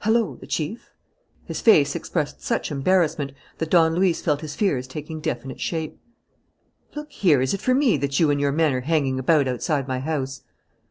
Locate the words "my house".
9.88-10.42